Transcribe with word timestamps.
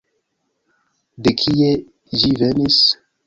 De 1.27 1.33
kie 1.43 1.69
ĝi 2.21 2.33
venis? 2.43 2.81